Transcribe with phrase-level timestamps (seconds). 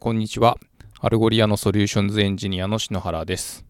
[0.00, 0.56] こんにちは。
[1.00, 3.66] Algolia の Solutions Engineer の篠原です。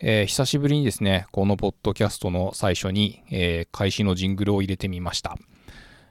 [0.00, 5.38] えー、久しぶりにですね、このポッドキャストの最初に、えー、開始のジングルを入れてみました。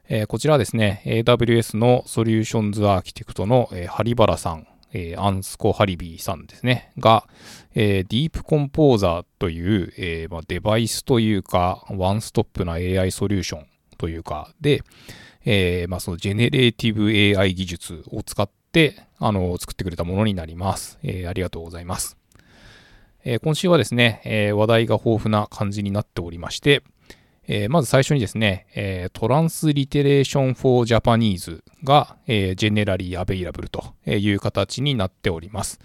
[0.08, 7.28] えー、こちらはですね、AWS の Solutions Architect の、えー、ハリバラさん、えー、アンスコ・ハリビーさんですね、が、
[7.76, 13.66] えー、 DeepComposer という、えーまあ、デバイスというか、 one-stop な AI ソリューション
[13.98, 14.84] というかで、
[15.44, 18.50] えーまあ、そのジェネレーティブ AI 技術を使っ、
[19.18, 21.00] あの、作ってくれたものになります。
[21.04, 22.18] えー、ありがとうございます。
[23.26, 26.84] えー、今週はですね、えー、話題が豊富な感じになっておりまして、
[27.48, 35.80] えー、まず最初にですね、えー、 Transliteration for Japanese が、えー、 generally available という形になっております。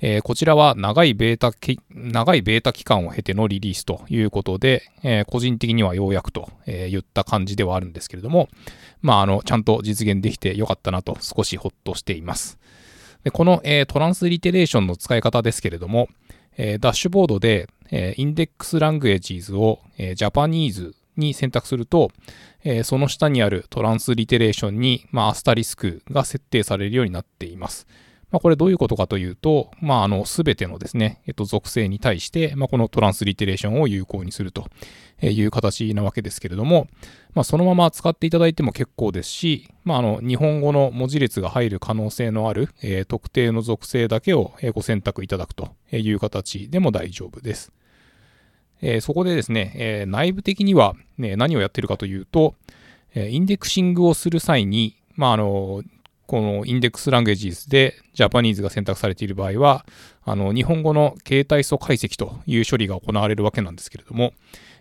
[0.00, 1.52] えー、こちらは長いベータ
[1.90, 8.48] 長いベータ期間を経てのリリースということで、えー、個人的にはようやくと、え言った感じではあるんですけれども、
[9.02, 12.58] まあ、あの、ちゃんと実現できてよかったなと少しほっとしています。
[13.24, 16.08] でこの、えー、 transliteration の使い方ですけれども、
[16.56, 22.10] えー、ダッシュボードで、えー、 index languages を、えー、 Japanese に選択すると、
[22.64, 27.86] えー、その下にある transliteration に、まあ、アスタリスクが設定されるようになっています。
[28.30, 34.66] まあ、これどういうことかというと、まあ、あの、すべてのですね、えっと、属性に対して、まあ、この transliteration を有効にすると
[35.22, 36.88] いう形なわけですけれども、
[37.34, 47.72] まあ、そのまま使っていただいても結構ですし、まあ、あの、日本語の文字列が入る可能性のある、えー、特定の属性だけをご選択いただくという形でも大丈夫です。
[48.82, 52.54] えー、そこでですね、えー、内部的には、ね、何をやってるかというと、
[53.14, 55.82] えインデクシングをする際に、まあ、あの、
[56.28, 59.86] このインデックスランゲージズでジャパニーズが選択されている場合は、
[60.24, 64.34] あの、日本語の形態素解析という処理が行われるわけなんですけれども、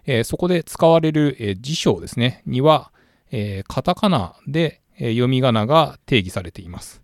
[0.06, 2.92] えー、そこで使われる、えー、辞書ですね、には、
[3.32, 7.02] えー、カタカナで、え読み仮名が定義されています。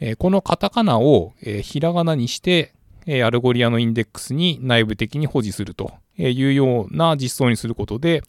[0.00, 2.74] えこのカタカナを、えひらがなにして、
[3.06, 8.22] え Algolia のインデックスに内部的に保持するというような実装にすることで、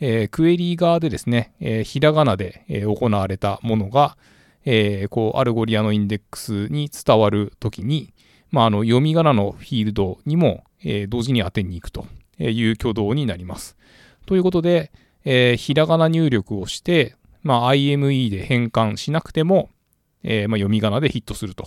[0.00, 4.16] えクエリー側でですね、えひらがなで、え行われたものが、
[4.70, 8.12] えー、こう、 Algolia のインデックスに伝わるときに、
[8.50, 12.06] まあ、あの、読み仮名のフィールドにも、えー、同時に当てに行くと
[12.38, 13.78] いう挙動になります。
[14.26, 14.92] ということで、
[15.24, 19.70] えー、ひらがな入力をして、まあ、IME で変換しなくても、
[20.22, 21.66] えーまあ、読み仮名でヒットすると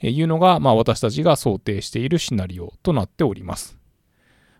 [0.00, 3.76] いうのが、まあ、私たちが想定しているシナリオとなっております。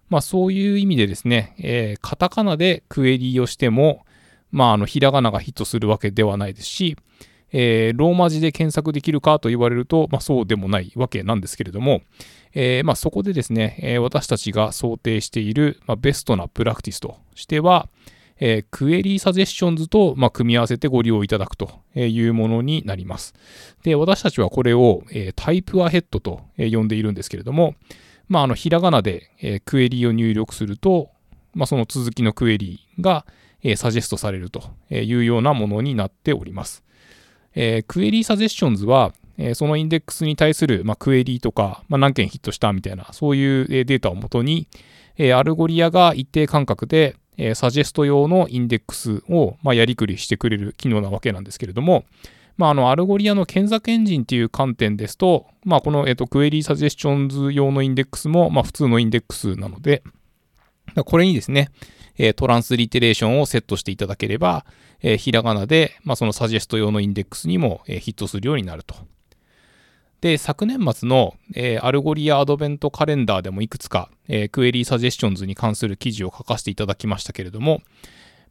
[0.09, 4.05] まあ、そういう意味でですね、えー、カタカナでクエリーをしても、
[4.51, 6.97] まあ、あの、ひらがながヒットするわけではないですし、
[7.53, 12.03] えー、ローマ字で検索できるかと言われると、まあ、そうでもないわけなんですけれども、
[12.53, 17.89] えー、まあ、そこでですね、え、私たちが想定している、まあ、ベストなプラクティスとしては、
[18.41, 23.35] えー、クエリーサジェッションズと、まあ、組み合わせてご利用いただくというものになります。
[23.83, 27.75] で、私たちはこれを、えー、タイプアヘッドと呼んでいるんですけれども、
[28.29, 31.11] まあ、あの、ひらがなで、えー、クエリーを入力すると、
[31.55, 33.27] まあ、その続きのクエリーが、
[33.63, 36.85] えー、サジェストされるというようなものになっております。
[37.61, 44.69] えー、 Query Suggestions は、えー、そのインデックスに対する、まあ、クエリーとか、まあ、何件ヒットしたみたいな、そういうデータをもとに、
[45.17, 52.05] えー、 Algolia が一定間隔で、えー、サジェスト用のインデックスを、まあ、やりくりしてくれる機能なわけなんですけれども、
[52.57, 60.05] まあ、あの、 Algolia の検索エンジンっていう観点ですと、まあ、この、えっ、と、 Query Suggestions 用のインデックスも、まあ、普通のインデックスなので、
[61.05, 61.71] これにですね、
[62.19, 64.67] え transliteration をセットしていただければ、
[65.01, 68.95] えひらがなで、まあ、そのサジェスト用のインデックスにも、えヒットするようになると。
[70.21, 77.83] で、昨年末の、えー、 Algolia Advent Calendar でもいくつか、えー、 Query Suggestions に関する記事を書かせていただきましたけれども、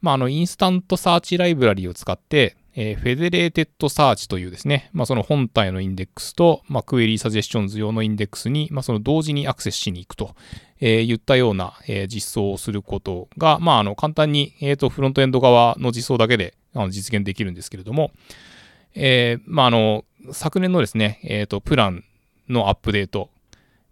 [0.01, 10.35] まあ、あの、 InstantSearch ライブラリを使って、えー、 federated search というですね、まあ、その本体のインデックスと、まあ、 Query Suggestions 用のインデックスに、まあ、その同時にアクセスしに行くと、
[10.79, 18.11] えー、言ったような、えー、実装をすることが、まあ、あの、簡単に、え、ー、と、フロントエンド側の実装だけであの実現できるんですけれども、
[18.93, 22.03] えー、まあ、あの、昨年のですね、え、ー、と、プラン
[22.47, 23.31] のアップデート、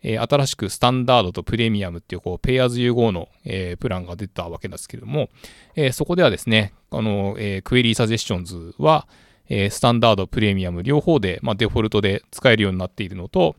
[0.08, 5.30] えー、新しくスタンダードとプレミアムっていう、こう、ペイアーズ融合の、えー、プランが出たわけですけれども、
[5.76, 9.08] えー、そこではですね、あの、え、クエリーサジェッションズは、
[9.50, 13.56] え、スタンダード、プレミアム両方で、まあ、デフォルトで使えるようになっているのと、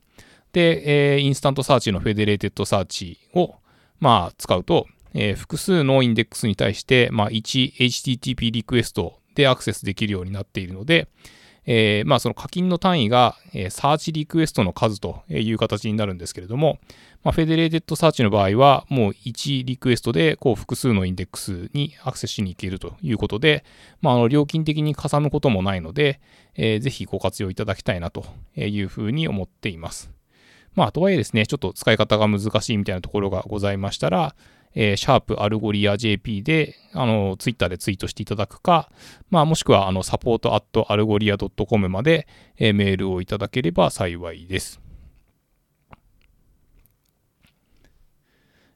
[0.53, 3.57] で、え、 InstantSearch の federated search を、
[3.99, 11.09] まあ、使うと、え、複数のインデックスに対して、まあ、1 HTTP リクエストでアクセスできるようになっているので、
[11.67, 16.79] えー、まあその課金の単位が、えー、 search request の数という形になるんですけれども、
[17.25, 23.65] まあ、 federated search の場合は、もう1リクエストでこう複数のインデックスにアクセスしに行けるということで、
[24.01, 26.21] まあ、あの料金的にかさむこともないので、
[26.55, 28.25] えー、ぜひご活用いただきたいなと
[28.55, 30.11] いうふうに思っています。
[30.77, 34.37] まあ、とはいえですね、ちょっと使い方が難しいみたいなところがございましたら、
[34.79, 38.91] えー、シャープ Algolia JP で、あの、ツイッターでツイートしていただくか、
[39.31, 42.29] まあ、もしくは、あの、 support at algolia .com まで、
[42.59, 44.81] えー、メールをいただければ幸いです。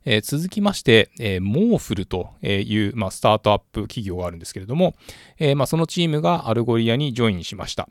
[0.07, 4.95] えー、続きまして、えー、 MorphL という、まあ、スタートアップ企業があるんですけれども、
[5.39, 7.87] えーまあ、そのチームが Algolia にジョインしました。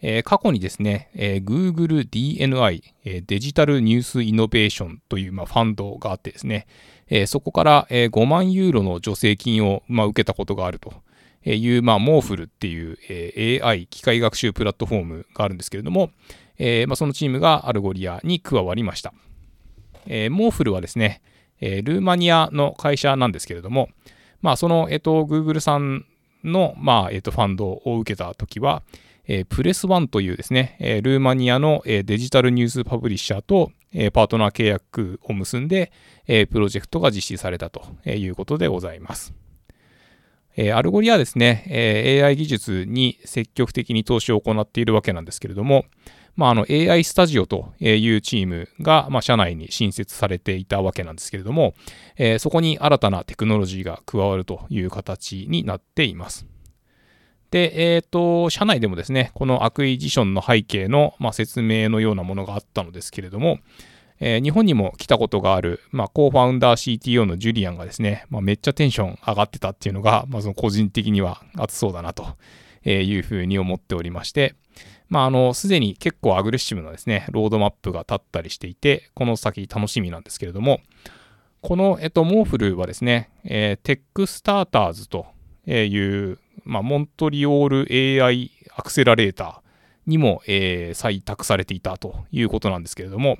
[0.00, 6.66] えー、過去にですね、えー、Google DNI、えー、 Digital News Innovation という、まあ、ファンドがあってですね、
[7.08, 10.92] えー、そこから、えー、5万ユーロの助成金を、まあ、受けたことがあると
[11.44, 16.10] いう、まあ、 MorphL っていう、えー、AI 機械学習プラットフォームがあるんですけれども、
[16.58, 19.12] えーまあ、そのチームが Algolia に加わりました。
[20.06, 21.22] えー、 MorphL はですね、
[21.60, 23.88] えー、ルーマニアの会社なんですけれども、
[24.42, 26.06] まあ、その、え、ー、と、Google さん
[26.44, 28.82] の、まあ、え、ー、と、ファンドを受けたときは、
[29.28, 35.92] えー、 PressOne というですね、え、ルーマニアの、え、 digital news publisher と、え、パートナー契約を結んで、
[36.26, 39.34] え、プロジェクトが実施されたということでございます。
[40.56, 45.84] え、 Algolia ですね、え、AI 技術に積極的に投資を行っているわけなんですけれども、
[46.34, 51.74] まあ、の AI スタジオというチームが、まあ、社内に新設されていたわけなんですけれども、
[52.16, 56.46] え、そこに新たなテクノロジーが加わるという形になっています。
[57.50, 63.58] で、えっ、ー、と、社内でもですね、この acquisition の背景の、まあ、説明のようなものがあったのですけれども、
[64.20, 72.36] えー、日本にも来たことがある、まあ、 co-founder CTO のジュリアンがですね、まあ、めっちゃテンション上がってたっていうのが、まあ、その個人的には熱そうだなと
[72.84, 74.54] いうふうに思っておりまして、
[75.08, 80.80] まあ、あの、すでに結構アグレッシブなですね、ロードマップが立ったりしていて、この先楽しみなんですけれども、
[81.60, 85.26] この、えっと、 MorphL はですね、えー、 Techstars と
[85.66, 93.38] いう、まあ、モントリオール AI アクセラレーターにも、えー、採択されていたということなんですけれども、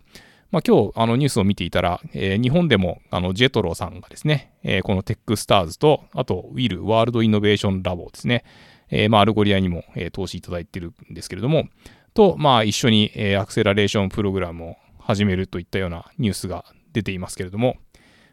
[0.51, 8.45] まあ、今日あのニュースを見ていたら、えー、日本でもあのジェトロさんがですね、えー、この Techstars と、あと WIL World Innovation Lab ですね、
[8.91, 11.69] えー、まあ、 Algolia にも、えー、投資いただいてるんですけれども、
[12.15, 17.77] と、まあ、一緒に、えー、アクセラレーションプログラムを始めるといったようなニュースが出ていますけれども、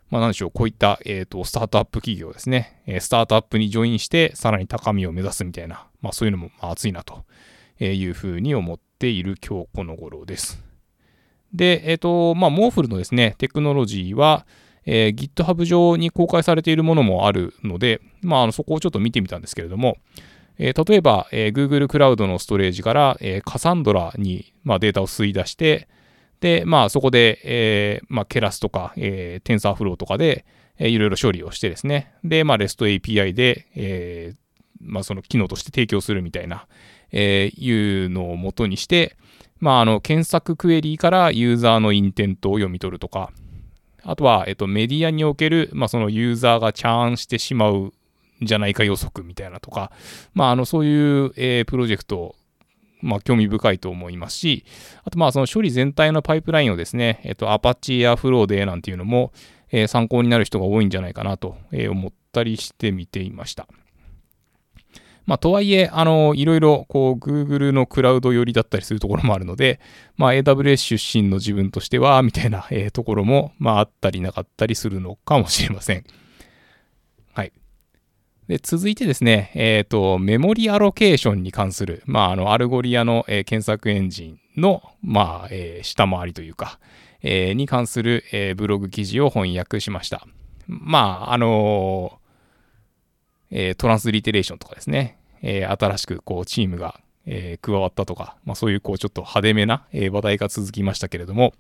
[0.10, 7.26] まあ、なんでしょう、こういった、えーと、スタートアップ企業ですね、えスタートアップにジョインして、さらに高みを目指すみたいな、まあ、そういうのも、まあ、熱いなと
[7.80, 10.64] いうふうに思っている今日この頃です。
[11.54, 14.46] で、えっ、と、まあ、 MorphL のですね、テクノロジーは、
[14.86, 19.98] えー、GitHub 上に公開されているものもあるので、まあ、あのそこをちょっと見てみたんですけれども、
[20.58, 25.88] えー、例えば、えー、Google クラウドのストレージから、えー、 Cassandra に、まあ、データを吸い出して、
[26.40, 30.46] で、まあ、そこで、えー、まあ、ケラスとか、えー、TensorFlow とかで、
[30.78, 34.38] えー、いろいろ処理をしてですね、で、まあ、REST API で、えー、
[34.80, 36.68] まあ、その機能として提供するみたいな、
[37.12, 39.16] えー、いうのを元にして、
[39.60, 43.32] まあ、あの、検索クエリーからユーザーのインテントを読み取るとか、
[44.04, 47.94] あとは、えっと、メディアにおける、まあ、そのユーザーがチャーンしてしまうん
[48.42, 49.92] じゃないか予測みたいなとか、
[50.34, 52.36] まあ、あの、そういう、えー、プロジェクト
[53.06, 54.66] まあ、興味深いと思いますし、
[55.04, 59.32] あと、まあ、その処理全体のパイプラインをですね、えっと、Apache や Flow でなんていうのも、
[59.72, 61.58] えー、参考になる人が多いんじゃないかなと
[61.90, 63.68] 思ったりしてみていました。
[65.26, 69.80] まあ、とはいえ、あの、いろいろ、こう、Google のクラウド寄りだったりするところもあるので、
[70.18, 76.04] まあ、AWS 出身の自分としては、みたいな、えー、ところも、まあ、あったりなかったりするのかもしれません。
[78.48, 86.80] で続いてですね、えっ、ー、と、 memory allocation に関する、まあ、あの、 Algolia の、えー、検索エンジンの、まあ、えー、下回りというか、
[87.24, 90.28] えー、に関する、えー、ブログ記事を翻訳しました。
[90.68, 92.20] まあ、あの
[93.52, 101.54] えー、 transliteration とかですね、えー、新しく、こう、チームが、えー、加わったとか、まあ、そういう、こう、ちょっと派手めな、えー、話題が続きましたけれども、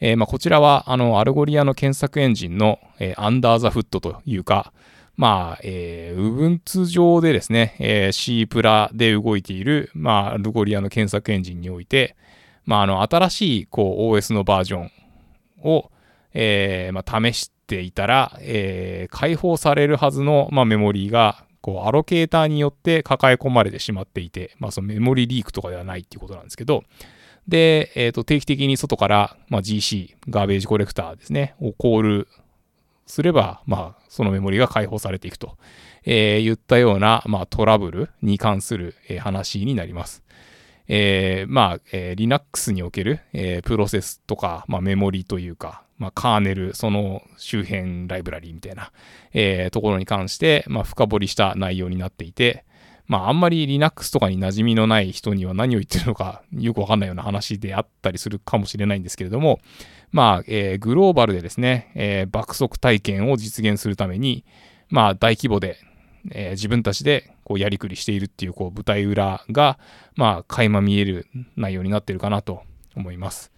[0.00, 4.72] えーまあ、こちらは、あの、 Algolia の検索エンジンの、えー、 under the hood というか、
[5.18, 12.16] まあ、えー、Ubuntu 上でですね、えー、C プラで動いている、まあ、ルゴリアの検索エンジンにおいて、
[12.64, 14.90] まあ、あの、新しい、こう、OS のバージョン
[15.64, 15.90] を、
[16.34, 26.84] えー、まあ、試していたら、えー、解放されるはずの、まあ、メモリーが、こう、アロケーターによって抱え込まれてしまっていて、まあ、そのメモリリークとかではないっていうことなんですけど、
[27.48, 32.28] で、えっ、ー、と、定期的に外から、まあ、GC、ガーベージコレクターですね、をコール
[33.08, 35.56] すれば、まあ、そのメモリが解放されていくと、
[36.04, 40.22] えー、言ったような、まあ、トラブルに関する、えー、話になります。
[40.86, 48.92] えー、まあ、えー、Linux における、えー、プロセスとか、まあ、メモリというか、まあ、カーネル、その周辺ライブラリーみたいな、
[49.32, 52.64] えー、ところに関して、まあ、深掘りした内容になっていて、
[53.06, 59.60] まあ、あんまり Linux とかに馴染みのない人には何を言ってるのかよくわかんないような話であったりするかもしれないんですけれども、
[60.10, 64.44] まあ、えー、グローバルでですね、えー、爆速体験を実現するために、
[64.88, 65.78] まあ、大規模で、
[66.30, 69.78] えー、自分たちでこうやりくりしているっていうこう舞台裏が、
[70.14, 72.62] まあ、垣間見える内容になっているかなと
[72.96, 73.52] 思います。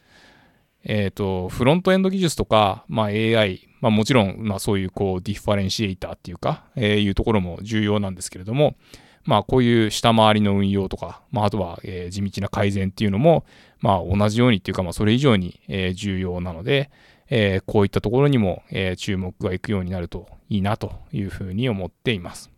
[0.85, 8.76] えっ、と、フロントエンド技術とか、まあ、AI、まあ、もちろん、まあ、そういうこうディファレンシエイターっていうか、えー、いうところも重要なんですけれども、
[9.25, 13.45] まあ、こういう下回りの運用とか、まあ、あとは、えー、地道な改善っていうのも、
[13.80, 16.90] まあ、同じようにっていうか、まあ、それ以上に、え、重要なので、
[17.30, 22.50] え、こういったところにも、え、注目がいくようになるといいなというふうに思っています。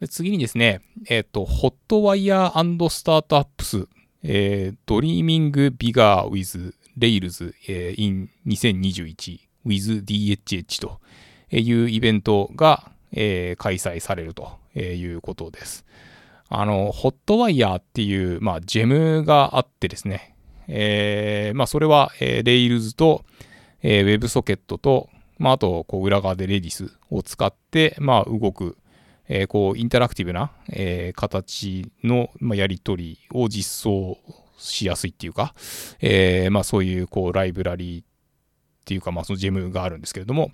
[0.00, 3.88] で次にですね、えっ、ー、と、 Hotwire Startups、
[4.22, 11.00] えー、 Dreaming Bigger with Rails、えー、in 2021 with DHH と
[11.50, 15.84] いうイベントが、えー、開催されるということです。
[16.48, 20.34] あの、ホットワイヤーっていう、まあ、ジェムがあってですね、
[20.66, 23.24] えー、まあ、それは、えー、レイルズと、
[23.82, 28.76] えー、WebSocket と、まあ、あと、こう、裏側で Redis を使って、まあ、動く、
[29.28, 34.18] えー、こう、インタラクティブな、えー、形の、まあ、やり取りを実装
[34.56, 35.54] しやすいっていうか、
[36.00, 38.06] えー、まあ、そういう、こう、ライブラリーっ
[38.84, 40.50] ていうか、まあ、そのジェムがあるんですけれども、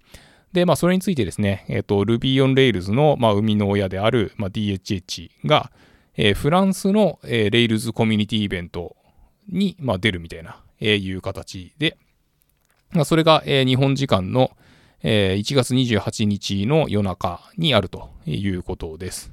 [0.55, 5.73] で、まあ、それについてですね、えっ、ー、と、Ruby on Rails の、まあ、生みの親である、まあ、DHH が、
[6.17, 8.95] えー、フランスの、えー、Rails コミュニティイベント
[9.49, 11.99] に、まあ、出るみたいな、えー、いう形で、
[12.93, 14.53] まあ、それが、えー、日本時間の、
[15.03, 19.33] えー、1月28日の夜中にあるということです。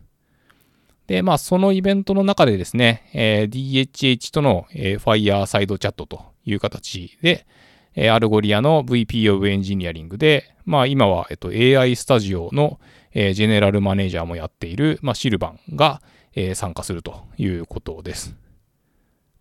[1.06, 7.46] で、まあ、そのイベントの中でですね、えー、DHH との、えー、Fire サイドチャットという形で、
[7.96, 12.80] え、 Algolia の VP of Engineering で、まあ、今は、えっと、AI スタジオの、
[13.14, 16.02] えー、ジェネラルマネージャーもやっている、まあ、シルバンが、
[16.34, 18.36] えー、参加するということです。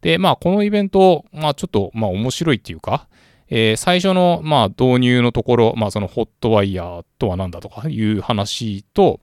[0.00, 3.09] で、まあ、このイベント、まあ、ちょっと、まあ、面白いっていうか、
[3.49, 9.21] えー、最初の、まあ、導入のところ、まあ、そのホットワイヤーとは何だとかいう話と、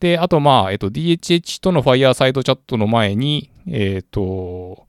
[0.00, 4.86] で、あと、まあ、えっと、DHH との Fire サイドチャットの前に、えっと、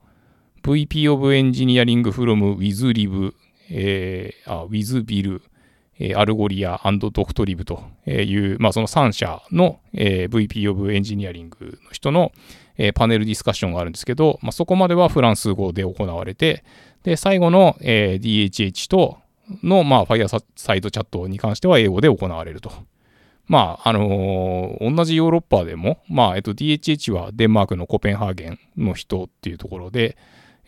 [0.62, 3.32] VP of Engineering from WithLib
[3.70, 5.40] えー、あ WithBill、
[6.00, 11.50] え、 Algolia Doctolib という、まあ、その3社の、え、VP of Engineering
[11.84, 12.32] の人の、
[12.76, 16.62] え、パネルディスカッションがあるんですけど、まあ、そこまではフランス語で行われて、
[17.02, 19.18] で、最後の、え、DHH と
[19.62, 22.70] の、まあ、 Fireside Chat に関しては英語で行われると。
[23.46, 30.18] まあ、あのー、同じヨーロッパでも、まあ、えっと、DHH はデンマークのコペンハーゲンの人っていうところで、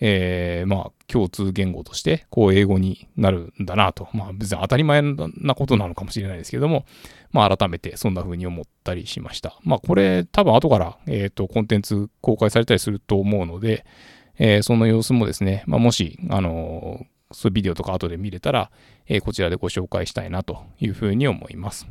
[0.01, 4.09] えー、まあ、共通言語として、こう、英語になるんだなと。
[4.15, 6.87] まあ、別に当たり前なことなのかもしれないですけども、
[7.33, 9.59] まあ、改めてそんな風に思ったりしました。
[9.63, 13.85] まあ、これ、多分後から、えっ、ー、と、コンテンツ公開されたりすると思うので、
[14.39, 18.71] えー、その様子もですね、まあ、もし、あの、そういうビデオとか後で見れたら、
[19.07, 21.87] えー、こちらでご紹介したいなというふうに思います。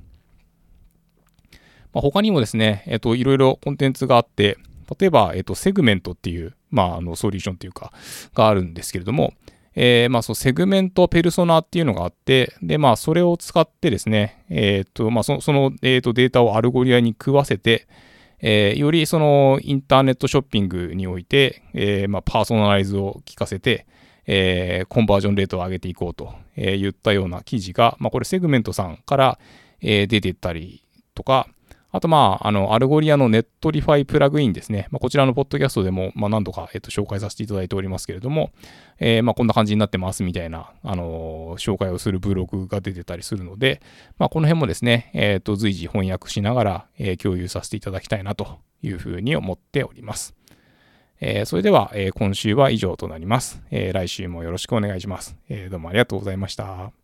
[1.93, 4.57] まあ、他にもですね、えっ、と、いろいろコンテンツがあって、
[4.99, 7.91] 例えば、えっ、と、 Segment っていう、まあ、あの、ソリューションというか、
[8.33, 9.33] があるんですけれども、
[9.75, 17.87] えー、まあ、そう、 Segment Personas っていうのがあって、で、まあ、それを使ってですね、えっ、と、まあ、その、えっ、と、データを Algolia に食わせて、
[18.41, 23.85] えー、よりそのインターネットショッピングにおいて、えー、まあ、パーソナライズを効かせて、
[24.25, 29.39] えー、コンバージョンレートを上げていこうと、え言ったような記事が、まあ、これ Segment さんから、
[29.81, 30.83] え出ていったり
[31.15, 31.47] とか、
[31.91, 34.87] あと、まあ、あの、 Algolia の Netlify プラグインですね。
[34.91, 38.51] まあ、こちらのポッドキャストでも、まあ、何度か、えっと、紹介させていただいておりますけれども、
[38.99, 43.81] えー、まあ、こんな感じになってますみたいな、あのー、紹介をするブログが出てたりするので、
[44.19, 50.35] まあ、この辺もですね、えっ、と、随時翻訳しながら、えー、共有させていただきたいなというふうに思っております。
[51.21, 53.93] えー、それでは、えー、今週は以上となります、えー。
[53.93, 55.35] 来週もよろしくお願いします。
[55.49, 56.98] えー、どうもありがとうございました。